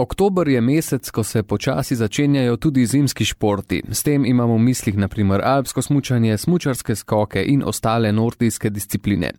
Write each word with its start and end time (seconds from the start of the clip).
Oktober 0.00 0.48
je 0.48 0.60
mesec, 0.60 1.10
ko 1.10 1.22
se 1.22 1.42
počasi 1.42 1.96
začenjajo 1.96 2.56
tudi 2.56 2.86
zimski 2.86 3.24
športi. 3.24 3.82
S 3.90 4.02
tem 4.02 4.24
imamo 4.24 4.54
v 4.54 4.58
mislih 4.58 4.96
naprimer 4.96 5.42
alpsko 5.44 5.82
smučanje, 5.82 6.38
smučarske 6.38 6.94
skoke 6.94 7.42
in 7.44 7.62
ostale 7.66 8.12
nordijske 8.12 8.70
discipline. 8.70 9.32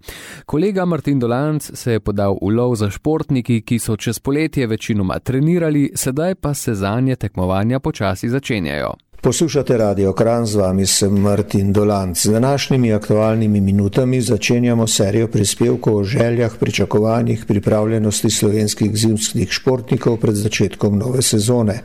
Kolega 0.46 0.86
Martin 0.86 1.20
Dolanc 1.20 1.72
se 1.74 1.92
je 1.92 2.00
podal 2.00 2.36
v 2.42 2.52
lov 2.52 2.76
za 2.76 2.90
športniki, 2.90 3.62
ki 3.62 3.80
so 3.80 3.96
čez 3.96 4.20
poletje 4.20 4.68
večinoma 4.68 5.20
trenirali, 5.20 5.92
sedaj 5.96 6.36
pa 6.36 6.54
se 6.54 6.76
zanje 6.76 7.16
tekmovanja 7.16 7.80
počasi 7.80 8.30
začenjajo. 8.30 8.94
Poslušate 9.22 9.78
Radio 9.78 10.14
Kran, 10.14 10.46
z 10.46 10.56
vami 10.56 10.86
sem 10.88 11.12
Martin 11.12 11.74
Dolanc. 11.74 12.22
Z 12.22 12.32
današnjimi 12.32 12.94
aktualnimi 12.94 13.62
minutami 13.62 14.22
začenjamo 14.22 14.88
serijo 14.88 15.28
prispevkov 15.28 15.96
o 15.96 16.04
željah, 16.04 16.52
pričakovanjih, 16.60 17.46
pripravljenosti 17.46 18.30
slovenskih 18.30 18.96
zimskih 18.96 19.52
športnikov 19.52 20.18
pred 20.18 20.36
začetkom 20.36 20.98
nove 20.98 21.22
sezone. 21.22 21.80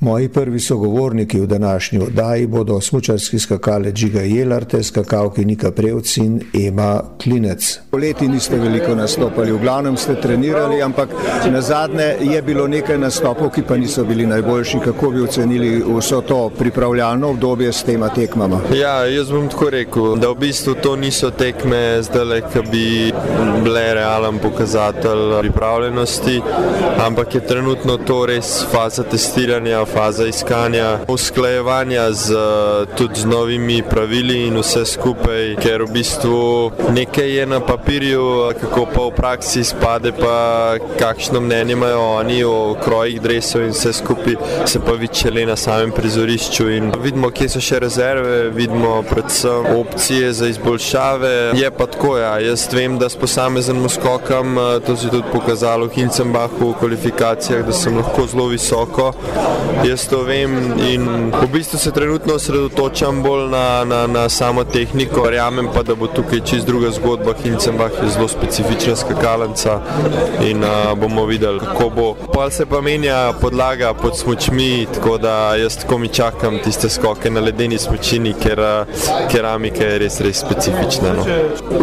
Moji 0.00 0.28
prvi 0.28 0.60
sogovorniki 0.60 1.40
v 1.40 1.46
današnji 1.46 1.98
oddaji 1.98 2.46
bodo 2.46 2.80
smučarski 2.80 3.38
skakalec 3.38 3.96
Žiga 3.96 4.20
Jelarte, 4.20 4.82
skakalki 4.82 5.44
Nika 5.44 5.70
Prevc 5.70 6.16
in 6.16 6.40
Ema 6.66 7.02
Klinec. 7.22 7.78
Poleti 7.90 8.28
niste 8.28 8.58
veliko 8.58 8.94
nastopali, 8.94 9.52
v 9.52 9.58
glavnem 9.58 9.96
ste 9.96 10.20
trenirali, 10.20 10.82
ampak 10.82 11.08
na 11.52 11.60
zadnje 11.60 12.16
je 12.20 12.42
bilo 12.42 12.66
nekaj 12.66 12.98
nastopov, 12.98 13.50
ki 13.50 13.62
pa 13.62 13.76
niso 13.76 14.04
bili 14.04 14.26
najboljši. 14.26 14.78
Kako 14.84 15.10
bi 15.10 15.22
ocenili 15.22 15.84
vso 15.98 16.20
to 16.20 16.48
pripravljenost? 16.48 16.71
Pripravljalno 16.72 17.28
obdobje 17.28 17.72
s 17.72 17.82
tema 17.82 18.08
tekmama? 18.08 18.60
Ja, 18.74 19.04
jaz 19.04 19.30
bom 19.30 19.48
tako 19.48 19.70
rekel, 19.70 20.14
da 20.16 20.30
v 20.30 20.34
bistvu 20.40 20.74
to 20.74 20.94
niso 20.96 21.30
tekme 21.30 22.02
zdaj, 22.02 22.40
ki 22.52 22.62
bi 22.70 22.86
bile 23.64 23.82
realen 23.94 24.38
pokazatelj 24.38 25.34
pripravljenosti, 25.40 26.40
ampak 27.06 27.34
je 27.34 27.42
trenutno 27.46 27.96
to 27.96 28.26
res 28.26 28.64
faza 28.72 29.02
testiranja, 29.02 29.84
faza 29.84 30.26
iskanja, 30.26 30.98
usklajevanja 31.08 32.06
z, 32.12 32.40
tudi 32.96 33.20
z 33.20 33.28
novimi 33.28 33.82
pravili 33.90 34.46
in 34.46 34.56
vse 34.56 34.86
skupaj, 34.88 35.56
ker 35.60 35.84
v 35.84 35.92
bistvu 35.92 36.40
nekaj 36.96 37.30
je 37.36 37.46
na 37.46 37.60
papirju, 37.60 38.24
kako 38.60 38.86
pa 38.94 39.06
v 39.10 39.12
praksi 39.16 39.64
spade, 39.64 40.14
pa 40.16 40.78
kakšno 40.98 41.40
mnenje 41.40 41.76
imajo 41.76 42.00
oni 42.00 42.40
o 42.44 42.56
krojih 42.84 43.20
dresov 43.20 43.68
in 43.68 43.76
vse 43.76 43.92
skupaj 43.92 44.40
se 44.66 44.80
pa 44.80 44.96
vičele 44.96 45.46
na 45.46 45.56
samem 45.56 45.92
prizorišču 45.92 46.61
igrišču 46.62 46.70
in 46.70 46.92
vidimo, 47.02 47.30
kje 47.30 47.48
so 47.48 47.60
še 47.60 47.78
rezerve, 47.82 48.50
vidimo 48.50 49.02
predvsem 49.02 49.66
opcije 49.76 50.32
za 50.32 50.46
izboljšave. 50.46 51.52
Je 51.58 51.70
pa 51.70 51.86
tako, 51.86 52.16
ja, 52.18 52.38
jaz 52.38 52.68
vem, 52.72 52.98
da 52.98 53.08
s 53.08 53.16
posameznim 53.16 53.88
skokom, 53.88 54.58
eh, 54.58 54.80
to 54.86 54.96
se 54.96 55.06
je 55.06 55.10
tudi 55.10 55.28
pokazalo 55.32 55.86
v 55.86 55.94
Hincenbachu 55.94 56.70
v 56.70 56.78
kvalifikacijah, 56.78 57.66
da 57.66 57.72
sem 57.72 57.96
lahko 57.96 58.26
zelo 58.26 58.46
visoko. 58.48 59.12
Jaz 59.84 60.06
to 60.08 60.22
vem 60.22 60.52
in 60.78 61.32
v 61.32 61.46
bistvu 61.52 61.78
se 61.78 61.90
trenutno 61.90 62.34
osredotočam 62.34 63.22
bolj 63.22 63.48
na, 63.50 63.84
na, 63.84 64.06
na 64.06 64.28
samo 64.28 64.64
tehniko. 64.64 65.22
Verjamem 65.22 65.68
pa, 65.74 65.82
da 65.82 65.94
bo 65.94 66.06
tukaj 66.06 66.40
čist 66.46 66.66
druga 66.66 66.90
zgodba. 66.90 67.34
Hincenbach 67.42 67.92
je 68.02 68.10
zelo 68.10 68.28
specifična 68.28 68.96
skakalnica 68.96 69.80
in 70.44 70.64
a, 70.64 70.94
bomo 70.94 71.26
videli, 71.26 71.58
kako 71.58 71.90
bo. 71.90 72.14
Pa 72.34 72.50
se 72.50 72.66
pa 72.66 72.80
menja 72.80 73.32
podlaga 73.40 73.94
pod 73.94 74.18
smočmi, 74.18 74.86
tako 74.94 75.18
da 75.18 75.56
jaz 75.56 75.78
tako 75.78 75.98
mi 75.98 76.08
čakam 76.08 76.51
tam 76.52 76.60
tiste 76.64 76.88
skoke 76.88 77.30
na 77.30 77.40
ledeni 77.40 77.78
smočini, 77.78 78.34
ker 78.36 78.60
keramika 79.30 79.84
je 79.84 79.98
res, 79.98 80.18
res 80.20 80.40
specifična. 80.42 81.12
No. 81.16 81.24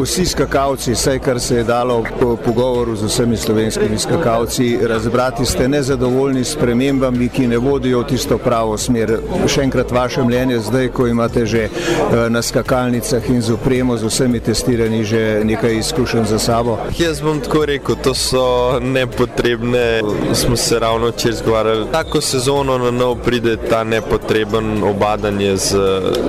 Vsi 0.04 0.26
skakalci, 0.30 0.94
vse 0.94 1.18
kar 1.20 1.40
se 1.40 1.56
je 1.56 1.64
dalo 1.64 2.04
po 2.20 2.36
pogovoru 2.46 2.96
z 2.96 3.10
vsemi 3.10 3.38
slovenskimi 3.38 4.00
skakalci, 4.00 4.78
razbrati 4.82 5.46
ste 5.46 5.68
nezadovoljni 5.68 6.44
s 6.46 6.56
premembami, 6.56 7.30
ki 7.30 7.48
ne 7.48 7.58
vodijo 7.58 8.04
v 8.04 8.10
tisto 8.14 8.38
pravo 8.38 8.78
smer. 8.78 9.16
Še 9.48 9.66
enkrat 9.66 9.92
vaše 9.92 10.24
mnenje 10.24 10.60
zdaj, 10.70 10.92
ko 10.94 11.08
imate 11.08 11.46
že 11.46 11.66
eh, 11.66 12.30
na 12.30 12.42
skakalnicah 12.42 13.30
in 13.30 13.42
z 13.42 13.58
upremo, 13.58 13.98
z 13.98 14.06
vsemi 14.06 14.40
testiranji 14.40 15.04
že 15.04 15.42
nekaj 15.44 15.78
izkušenj 15.78 16.26
za 16.30 16.40
sabo. 16.40 16.78
Jaz 17.00 17.22
bom 17.26 17.42
tako 17.42 17.66
rekel, 17.66 17.98
to 18.04 18.14
so 18.14 18.80
nepotrebne, 18.82 20.02
smo 20.34 20.56
se 20.56 20.80
ravno 20.80 21.10
včeraj 21.10 21.38
zgovarjali. 21.42 21.88
Tako 21.92 22.22
sezono 22.22 22.78
na 22.78 22.92
nov 22.92 23.18
pride 23.26 23.58
ta 23.58 23.84
nepotreben 23.84 24.59
potreben 24.60 24.84
obadanje 24.84 25.58
z 25.58 25.78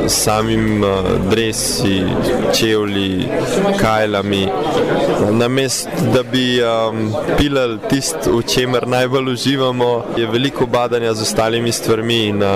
samim 0.09 0.85
eh, 0.85 0.89
dresi, 1.31 2.05
čevlji, 2.55 3.29
kajlami. 3.81 4.49
Namest, 5.31 5.89
da 6.15 6.23
bi 6.23 6.61
um, 6.63 7.15
pilali 7.39 7.79
tisto, 7.89 8.37
v 8.37 8.43
čemer 8.43 8.87
najbolj 8.89 9.33
uživamo, 9.33 10.05
je 10.17 10.27
veliko 10.27 10.65
obadanja 10.65 11.15
z 11.15 11.23
ostalimi 11.23 11.73
stvarmi. 11.73 12.21
In, 12.27 12.43
uh, 12.43 12.49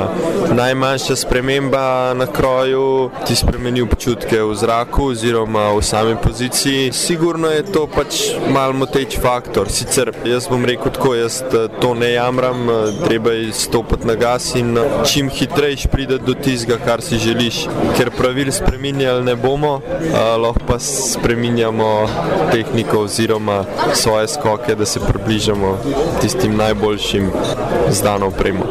najmanjša 0.55 1.17
sprememba 1.17 2.15
na 2.15 2.27
kroju 2.27 3.11
ti 3.27 3.37
spremeni 3.37 3.83
občutke 3.83 4.43
v 4.43 4.55
zraku 4.55 5.05
oziroma 5.05 5.73
v 5.73 5.83
sami 5.83 6.17
poziciji. 6.23 6.93
Sigurno 6.93 7.49
je 7.49 7.63
to 7.63 7.87
pač 7.87 8.35
mal 8.49 8.73
moteč 8.73 9.19
faktor. 9.21 9.71
Sicer 9.71 10.13
jaz 10.25 10.49
bom 10.49 10.65
rekel 10.65 10.93
tako, 10.93 11.15
jaz 11.15 11.43
to 11.81 11.95
ne 11.95 12.13
jamram, 12.13 12.67
treba 13.05 13.31
je 13.31 13.53
stopiti 13.53 14.07
na 14.07 14.15
gas 14.15 14.55
in 14.55 14.79
čim 15.05 15.31
hitreje 15.31 15.64
hitreje 15.71 15.89
pride 15.91 16.19
do 16.19 16.35
tistega, 16.35 16.79
kar 16.85 17.01
si 17.03 17.19
želiš. 17.19 17.67
Ker 17.97 18.11
pravil 18.11 18.53
spremenjali 18.53 19.25
ne 19.25 19.37
bomo, 19.37 19.81
lahko 20.39 20.61
pa 20.67 20.79
spremenjamo 20.79 22.09
tehniko 22.53 23.05
oziroma 23.05 23.65
svoje 23.95 24.29
skoke, 24.29 24.75
da 24.75 24.87
se 24.87 25.01
približamo 25.01 25.79
tistim 26.21 26.57
najboljšim 26.57 27.31
zdano 27.91 28.27
opremo. 28.27 28.65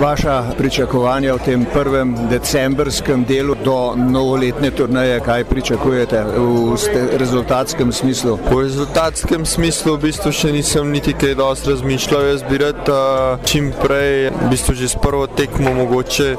Vaša 0.00 0.42
pričakovanja 0.58 1.34
v 1.34 1.38
tem 1.44 1.66
prvem 1.72 2.16
decembrskem 2.30 3.24
delu 3.24 3.54
do 3.64 3.94
novoletne 3.96 4.70
turnaje, 4.70 5.20
kaj 5.20 5.44
pričakujete 5.44 6.24
v 6.36 6.76
rezultatskem 7.18 7.92
smislu? 7.92 8.38
V 8.50 8.62
rezultatskem 8.62 9.46
smislu 9.46 9.96
v 9.96 10.08
bistvu 10.08 10.32
še 10.32 10.52
nisem 10.52 10.90
niti 10.90 11.12
kaj 11.12 11.34
dosti 11.34 11.70
razmišljal. 11.70 12.26
Jaz 12.32 12.42
bi 12.50 12.58
rad 12.58 12.90
čim 13.44 13.72
prej, 13.82 14.30
v 14.30 14.50
bistvu 14.50 14.74
že 14.74 14.88
s 14.88 14.98
prvo 14.98 15.26
tekmo 15.26 15.70
mogoče 15.82 16.36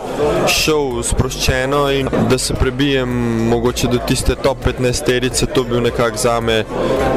šel 0.47 1.03
sproščeno 1.03 1.83
in 1.91 2.09
da 2.29 2.37
se 2.37 2.53
prebijem 2.53 3.09
mogoče 3.49 3.87
do 3.91 3.99
tiste 4.07 4.35
top 4.35 4.57
15 4.65 5.05
terice, 5.05 5.45
to 5.45 5.63
bi 5.63 5.75
bil 5.75 5.83
nekak 5.83 6.17
zame, 6.17 6.63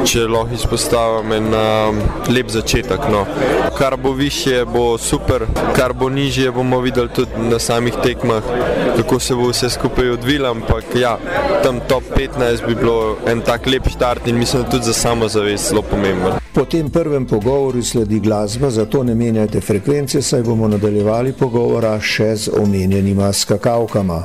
če 0.05 0.25
lahko 0.27 0.55
izpostavim 0.57 1.33
en 1.37 1.55
lep 2.33 2.51
začetek. 2.51 3.07
No. 3.11 3.25
Kar 3.77 3.97
bo 4.01 4.11
više, 4.17 4.63
bo 4.73 4.97
super, 4.97 5.45
kar 5.75 5.93
bo 5.93 6.09
nižje, 6.09 6.51
bomo 6.51 6.79
videli 6.83 7.09
tudi 7.15 7.47
na 7.49 7.59
samih 7.59 7.95
tekmah, 8.03 8.43
kako 8.97 9.19
se 9.19 9.35
bo 9.35 9.49
vse 9.49 9.69
skupaj 9.69 10.09
odvilo, 10.09 10.49
ampak 10.49 10.83
ja, 11.01 11.17
tam 11.63 11.79
top 11.87 12.03
15 12.17 12.67
bi 12.67 12.75
bilo 12.75 13.17
en 13.27 13.41
tak 13.41 13.67
lep 13.67 13.89
štart 13.89 14.27
in 14.27 14.37
mislim, 14.37 14.63
da 14.63 14.69
tudi 14.69 14.85
za 14.85 14.93
samozavest 14.93 15.69
zelo 15.69 15.81
pomemben. 15.81 16.33
Po 16.53 16.65
tem 16.65 16.89
prvem 16.89 17.25
pogovoru 17.25 17.83
sledi 17.83 18.19
glasba, 18.19 18.69
zato 18.69 19.03
ne 19.03 19.15
menjajte 19.15 19.61
frekvence, 19.61 20.21
saj 20.21 20.43
bomo 20.43 20.67
nadaljevali 20.67 21.33
pogovora 21.33 21.99
še 21.99 22.35
z 22.35 22.49
omenjenima 22.61 23.33
skakavkama. 23.33 24.23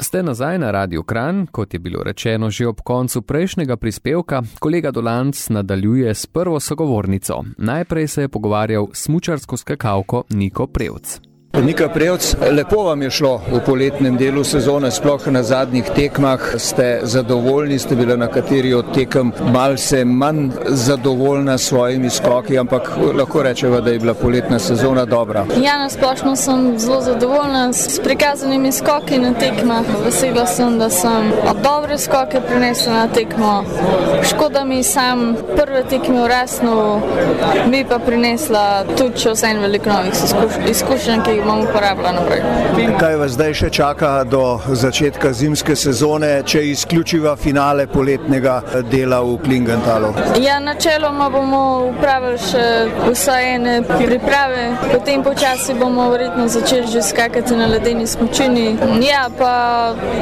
Ste 0.00 0.22
nazaj 0.22 0.58
na 0.58 0.70
Radio 0.70 1.02
Kran, 1.02 1.46
kot 1.46 1.74
je 1.74 1.78
bilo 1.78 2.02
rečeno 2.02 2.50
že 2.50 2.66
ob 2.66 2.80
koncu 2.80 3.22
prejšnjega 3.22 3.76
prispevka, 3.76 4.42
kolega 4.58 4.90
Dolanc 4.90 5.48
nadaljuje 5.48 6.14
s 6.14 6.26
prvo 6.26 6.60
sogovornico. 6.60 7.44
Najprej 7.58 8.08
se 8.08 8.22
je 8.22 8.28
pogovarjal 8.28 8.88
s 8.92 9.08
mučarsko 9.08 9.56
skakavko 9.56 10.24
Niko 10.30 10.66
Prevc. 10.66 11.29
Nika 11.62 11.88
Prevc, 11.88 12.34
lepo 12.50 12.82
vam 12.82 13.02
je 13.02 13.10
šlo 13.10 13.40
v 13.52 13.60
poletnem 13.66 14.16
delu 14.16 14.44
sezone, 14.44 14.90
sploh 14.90 15.26
na 15.26 15.42
zadnjih 15.42 15.84
tekmah. 15.96 16.40
Ste 16.56 17.00
zadovoljni, 17.02 17.78
ste 17.78 17.96
bili 17.96 18.16
na 18.16 18.26
kateri 18.26 18.74
od 18.74 18.94
tekem 18.94 19.32
malce 19.52 20.04
manj 20.04 20.50
zadovoljna 20.66 21.58
s 21.58 21.68
svojimi 21.68 22.10
skoki, 22.10 22.58
ampak 22.58 22.90
lahko 23.18 23.42
rečemo, 23.42 23.80
da 23.80 23.90
je 23.90 23.98
bila 23.98 24.14
poletna 24.14 24.58
sezona 24.58 25.04
dobra. 25.04 25.44
Ja, 25.62 25.78
na 25.78 25.88
splošno 25.88 26.36
sem 26.36 26.78
zelo 26.78 27.00
zadovoljna 27.00 27.72
s 27.72 28.00
prikazanimi 28.04 28.72
skoki 28.72 29.18
na 29.18 29.34
tekmah. 29.34 29.84
Vesela 30.04 30.46
sem, 30.46 30.78
da 30.78 30.90
sem 30.90 31.32
dobre 31.62 31.98
skoke 31.98 32.40
prinesla 32.48 32.92
na 32.92 33.08
tekmo. 33.08 33.64
Škoda 34.30 34.64
mi 34.64 34.82
sam 34.82 35.36
prve 35.56 35.84
tekme 35.90 36.22
v 36.22 36.28
Resnu, 36.28 37.00
mi 37.66 37.84
pa 37.84 37.98
prinesla 37.98 38.84
tudi 38.98 39.28
vse 39.28 39.46
en 39.46 39.60
veliko 39.60 39.90
novih 39.90 40.70
izkušenj, 40.70 41.22
ki 41.24 41.30
jih 41.30 41.49
bom 41.50 41.60
uporabljala 41.68 42.12
naprej. 42.12 42.42
Kaj 43.00 43.16
vas 43.16 43.32
zdaj 43.32 43.54
še 43.54 43.70
čaka 43.74 44.10
do 44.24 44.42
začetka 44.82 45.32
zimske 45.34 45.76
sezone, 45.76 46.30
če 46.46 46.62
izključiva 46.70 47.34
finale 47.36 47.86
poletnega 47.90 48.60
dela 48.90 49.20
v 49.26 49.36
Klingentalu? 49.44 50.12
Ja, 50.42 50.60
načeloma 50.62 51.30
bomo 51.32 51.62
upravili 51.90 52.38
še 52.44 52.64
vsaj 53.08 53.48
ene 53.54 53.76
priprave, 53.88 54.66
potem 54.92 55.24
počasi 55.26 55.74
bomo 55.78 56.10
verjetno 56.12 56.46
začeli 56.48 56.86
že 56.90 57.02
skakati 57.02 57.56
na 57.56 57.66
ledeni 57.70 58.06
smočini. 58.06 58.66
Ja, 59.04 59.26
pa 59.38 59.52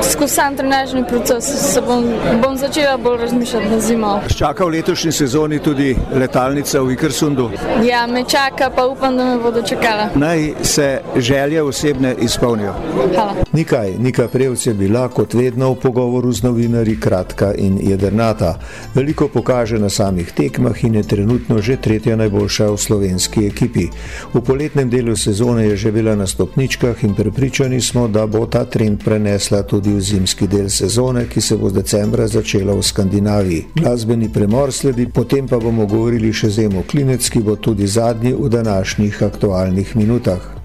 skozi 0.03 0.35
sam 0.35 0.57
trenažni 0.57 1.05
proces 1.09 1.45
se 1.73 1.81
bom, 1.85 2.05
bom 2.43 2.57
začela 2.57 2.97
bolj 2.97 3.21
razmišljati 3.27 3.71
na 3.71 3.81
zimo. 3.81 4.15
Čaka 4.39 4.65
v 4.65 4.79
letošnji 4.79 5.13
sezoni 5.13 5.59
tudi 5.59 5.95
letalnica 6.15 6.81
v 6.83 6.97
Ikersundu? 6.97 7.51
Ja, 7.85 8.07
me 8.07 8.25
čaka, 8.25 8.71
pa 8.75 8.87
upam, 8.87 9.17
da 9.17 9.25
me 9.25 9.39
bodo 9.43 9.63
čakala. 9.63 10.09
Naj 10.15 10.53
se 10.63 10.89
želje 11.21 11.63
osebne 11.63 12.15
izpolnijo. 12.21 12.75
Hvala. 13.15 13.35
Nikaj, 13.53 13.93
Nika 13.99 14.29
Prevc 14.29 14.67
je 14.67 14.75
bila 14.75 15.09
kot 15.09 15.35
vedno 15.35 15.71
v 15.73 15.81
pogovoru 15.81 16.33
z 16.33 16.43
novinarji 16.43 17.01
kratka 17.01 17.55
in 17.55 17.79
jedrnata. 17.83 18.59
Veliko 18.95 19.29
pokaže 19.29 19.79
na 19.79 19.89
samih 19.89 20.33
tekmah 20.33 20.85
in 20.85 20.95
je 20.95 21.03
trenutno 21.03 21.59
že 21.59 21.77
tretja 21.77 22.17
najboljša 22.17 22.71
v 22.71 22.77
slovenski 22.77 23.47
ekipi. 23.47 23.89
V 24.35 24.41
poletnem 24.41 24.91
delu 24.91 25.17
sezone 25.17 25.65
je 25.65 25.77
že 25.77 25.93
bila 25.93 26.17
na 26.17 26.27
stopničkah 26.27 27.05
in 27.05 27.15
prepričani 27.15 27.81
smo, 27.81 28.09
da 28.09 28.27
bo 28.27 28.47
ta 28.47 28.65
trend 28.65 29.05
prenesla 29.05 29.63
tudi 29.63 29.93
v 29.93 30.01
zimski 30.01 30.47
del 30.47 30.69
sezone, 30.69 31.27
ki 31.29 31.41
se 31.41 31.57
bo 31.57 31.71
z 31.71 31.73
decembra 31.73 32.27
začela 32.27 32.75
v 32.75 32.83
Skandinaviji. 32.83 33.65
Glasbeni 33.75 34.29
premor 34.33 34.73
sledi, 34.73 35.07
potem 35.07 35.49
pa 35.49 35.59
bomo 35.59 35.87
govorili 35.87 36.33
še 36.33 36.51
z 36.51 36.69
Emo 36.69 36.83
Klinec, 36.83 37.29
ki 37.31 37.41
bo 37.41 37.57
tudi 37.57 37.87
zadnji 37.87 38.33
v 38.33 38.49
današnjih 38.49 39.23
aktualnih 39.23 39.97
minutah. 39.97 40.58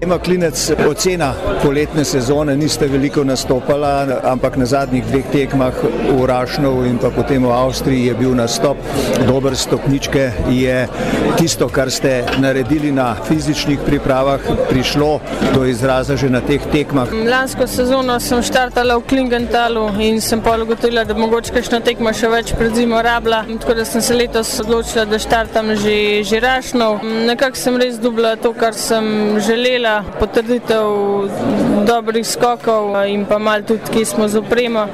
Ema 0.00 0.18
Klinec, 0.18 0.72
ocena 0.90 1.34
poletne 1.62 2.02
sezone, 2.04 2.56
niste 2.56 2.88
veliko 2.90 3.22
nastopala, 3.24 4.20
ampak 4.26 4.56
na 4.58 4.66
zadnjih 4.66 5.04
dveh 5.06 5.28
tekmah 5.30 5.76
v 6.18 6.24
Rašnovu 6.26 6.82
in 6.90 6.96
pa 6.98 7.12
potem 7.14 7.44
v 7.46 7.52
Avstriji 7.54 8.08
je 8.10 8.14
bil 8.18 8.34
nastop. 8.34 8.76
Dober 9.28 9.54
stopničke 9.56 10.32
je 10.50 10.88
tisto, 11.38 11.68
kar 11.70 11.92
ste 11.94 12.24
naredili 12.42 12.90
na 12.92 13.14
fizičnih 13.14 13.84
pripravah, 13.86 14.42
prišlo 14.66 15.20
do 15.54 15.62
izraza 15.62 16.18
že 16.18 16.26
na 16.26 16.42
teh 16.42 16.66
tekmah. 16.72 17.14
Lansko 17.14 17.70
sezono 17.70 18.18
sem 18.18 18.42
štartala 18.42 18.98
v 18.98 19.06
Klingentalu 19.06 19.86
in 20.02 20.18
sem 20.18 20.42
pa 20.42 20.58
ugotovila, 20.58 21.06
da 21.06 21.14
mogoče 21.14 21.54
kakšna 21.54 21.80
tekma 21.86 22.10
še 22.10 22.32
več 22.34 22.50
pred 22.58 22.74
zimo 22.74 22.98
rabla, 22.98 23.44
tako 23.62 23.78
da 23.78 23.86
sem 23.86 24.02
se 24.02 24.18
letos 24.18 24.58
odločila, 24.58 25.06
da 25.06 25.22
štartam 25.22 25.70
že, 25.78 26.26
že 26.26 26.42
Rašnov. 26.42 26.98
Nekako 27.30 27.62
sem 27.62 27.78
res 27.78 28.02
dubla 28.02 28.34
to, 28.34 28.50
kar 28.58 28.74
sem 28.74 29.38
želela 29.38 29.83
potrditev 30.18 31.84
dobrih 31.84 32.26
skokov 32.26 32.96
in 33.06 33.24
pa 33.28 33.38
mal 33.38 33.62
tudi, 33.62 33.90
ki 33.92 34.04
smo 34.04 34.28
z 34.28 34.40
opremo. 34.40 34.86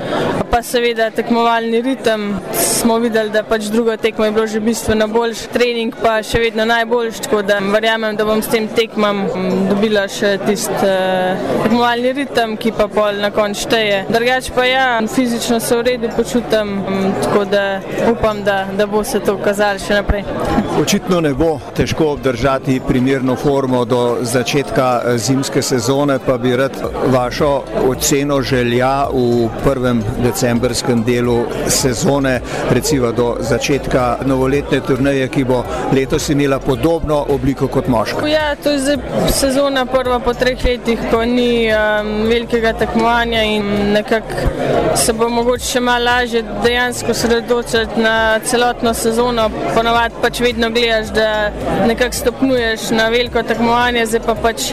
Pa 0.51 0.63
seveda 0.67 1.11
tekmovalni 1.15 1.83
ritem. 1.83 2.35
Smo 2.81 2.97
videli, 2.99 3.31
da 3.31 3.43
pač 3.45 3.69
druga 3.71 3.97
tekma 4.01 4.27
je 4.27 4.33
bilo 4.33 4.47
že 4.47 4.61
bistveno 4.61 5.07
boljš, 5.09 5.43
trening 5.53 5.95
pa 6.03 6.23
še 6.25 6.41
vedno 6.41 6.65
najboljš, 6.65 7.21
tako 7.27 7.43
da 7.47 7.59
verjamem, 7.61 8.17
da 8.17 8.25
bom 8.25 8.43
s 8.43 8.49
tem 8.51 8.67
tekmam 8.73 9.21
dobila 9.69 10.07
še 10.09 10.33
tist 10.47 10.73
uh, 10.73 11.37
tekmovalni 11.63 12.15
ritem, 12.17 12.57
ki 12.57 12.73
pa 12.79 12.89
pol 12.91 13.21
na 13.23 13.31
konč 13.35 13.67
šteje. 13.67 14.07
Drugač 14.09 14.51
pa 14.57 14.65
ja, 14.67 14.87
fizično 15.15 15.61
se 15.61 15.77
v 15.77 15.87
redu 15.91 16.11
počutam, 16.17 16.73
tako 17.23 17.45
da 17.53 17.65
upam, 18.11 18.43
da, 18.45 18.65
da 18.77 18.89
bo 18.91 19.05
se 19.05 19.21
to 19.21 19.37
kazalo 19.45 19.79
še 19.79 20.01
naprej. 20.01 20.25
Očitno 20.81 21.21
ne 21.21 21.35
bo 21.37 21.53
težko 21.77 22.15
obdržati 22.17 22.81
primerno 22.89 23.37
formo 23.37 23.85
do 23.85 24.03
začetka 24.25 24.80
zimske 25.17 25.63
sezone, 25.63 26.19
pa 26.27 26.39
bi 26.39 26.57
rad 26.57 26.73
vašo 27.07 27.63
oceno 27.89 28.43
želja 28.43 29.07
v 29.13 29.49
prvem 29.65 30.03
decembrskem 30.25 31.05
delu 31.05 31.45
sezone, 31.69 32.41
recimo 32.71 33.13
do 33.13 33.37
začetka 33.41 34.19
novoletne 34.27 34.81
turneje, 34.81 35.29
ki 35.29 35.45
bo 35.45 35.63
letos 35.93 36.29
imela 36.29 36.59
podobno 36.59 37.25
obliko 37.29 37.69
kot 37.69 37.89
moška. 37.89 38.27
Ja, 38.29 38.55
to 38.63 38.71
je 38.71 38.79
zdaj 38.79 38.97
sezona 39.33 39.87
prva 39.87 40.19
po 40.19 40.35
treh 40.35 40.65
letih, 40.65 40.99
ko 41.11 41.25
ni 41.25 41.69
um, 41.73 42.11
velikega 42.29 42.73
tekmovanja 42.73 43.43
in 43.43 43.93
nekako 43.93 44.97
se 44.97 45.13
bo 45.13 45.29
mogoče 45.29 45.67
še 45.67 45.81
malo 45.81 46.05
lažje 46.05 46.43
dejansko 46.65 47.15
sredočiti 47.15 48.01
na 48.01 48.39
celotno 48.45 48.95
sezono. 48.95 49.49
Ponovadi 49.75 50.15
pač 50.23 50.41
vedno 50.41 50.71
gledaš, 50.71 51.13
da 51.15 51.51
nekako 51.87 52.17
stopnjuješ 52.17 52.91
na 52.97 53.09
veliko 53.09 53.43
tekmovanje, 53.43 54.07
zdaj 54.07 54.25
pa 54.27 54.35
pač 54.35 54.70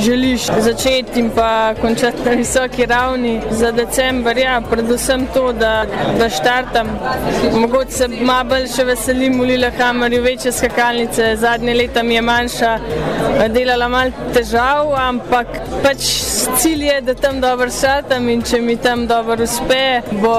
želiš 0.00 0.46
začeti 0.58 1.20
in 1.20 1.30
pa 1.30 1.74
končati 1.80 2.24
na 2.24 2.30
visoki 2.30 2.86
ravni 2.86 3.40
za 3.50 3.72
decembr. 3.72 4.38
Ja, 4.38 4.62
predvsem 4.70 5.26
to, 5.34 5.52
da, 5.52 5.86
da 6.18 6.28
štartam. 6.30 6.88
Mogoče 7.54 7.90
se 7.90 8.08
malo 8.08 8.44
bolj 8.48 8.66
še 8.76 8.84
veselim 8.84 9.40
v 9.40 9.48
Lillehammerju, 9.52 10.22
večje 10.22 10.52
skakalnice, 10.52 11.36
zadnje 11.36 11.74
leta 11.74 12.02
mi 12.02 12.14
je 12.14 12.22
manjša, 12.22 12.72
delala 13.54 13.88
malo 13.88 14.28
težav, 14.34 14.92
ampak 14.98 15.46
pač 15.82 16.06
cilj 16.58 16.84
je, 16.84 17.00
da 17.00 17.14
tam 17.14 17.40
dobro 17.40 17.70
štartam 17.70 18.28
in 18.28 18.42
če 18.42 18.60
mi 18.62 18.76
tam 18.76 19.06
dobro 19.06 19.42
uspe, 19.44 20.00
bo 20.22 20.34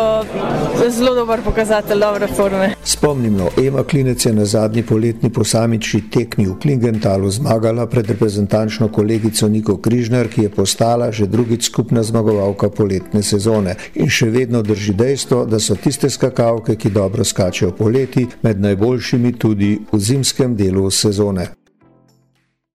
zelo 0.89 1.15
dober 1.15 1.41
pokazatelj 1.45 1.99
dobre 1.99 2.27
forme. 2.27 2.69
Spomnimo, 2.83 3.49
Ema 3.67 3.83
Klinec 3.83 4.25
je 4.25 4.33
na 4.33 4.45
zadnji 4.45 4.83
poletni 4.83 5.29
posamični 5.29 6.01
tekmi 6.11 6.47
v 6.47 6.57
Klingentalu 6.61 7.31
zmagala 7.31 7.85
pred 7.87 8.07
reprezentančno 8.09 8.87
kolegico 8.99 9.47
Niko 9.47 9.77
Križnar, 9.77 10.27
ki 10.27 10.41
je 10.41 10.49
postala 10.51 11.11
že 11.11 11.27
drugič 11.27 11.71
skupna 11.71 12.03
zmagovalka 12.03 12.67
poletne 12.69 13.23
sezone 13.23 13.77
in 13.95 14.11
še 14.11 14.27
vedno 14.33 14.59
drži 14.61 14.93
dejstvo, 14.93 15.45
da 15.45 15.59
so 15.59 15.77
tiste 15.79 16.09
skakavke, 16.11 16.75
ki 16.75 16.91
dobro 16.91 17.23
skačejo 17.23 17.71
poleti, 17.71 18.27
med 18.43 18.59
najboljšimi 18.59 19.31
tudi 19.39 19.77
v 19.91 19.99
zimskem 19.99 20.55
delu 20.59 20.91
sezone. 20.91 21.58